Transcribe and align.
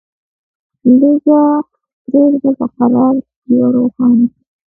لیږه 0.99 1.41
پریږده 2.05 2.49
په 2.59 2.65
قرار 2.75 3.15
ډېوه 3.45 3.67
روښانه 3.75 4.25